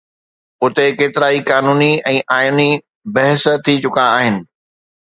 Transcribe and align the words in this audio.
اتي 0.63 0.85
ڪيترائي 0.99 1.41
قانوني 1.49 1.91
۽ 2.15 2.17
آئيني 2.39 2.69
بحث 3.19 3.47
ٿي 3.69 3.81
چڪا 3.87 4.05
آهن. 4.19 4.35